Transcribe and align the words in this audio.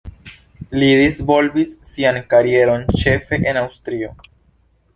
Li 0.83 0.87
disvolvis 0.99 1.75
sian 1.91 2.19
karieron 2.33 2.89
ĉefe 3.03 3.41
en 3.53 3.61
Aŭstrio. 3.65 4.13